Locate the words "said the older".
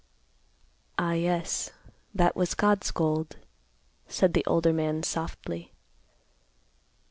4.07-4.73